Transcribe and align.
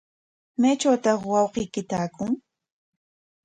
¿Maytrawtaq 0.61 1.19
wawqiyki 1.31 1.81
taakun? 1.89 2.31